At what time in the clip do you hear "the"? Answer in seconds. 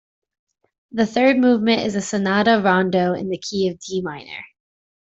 0.93-1.05, 3.29-3.37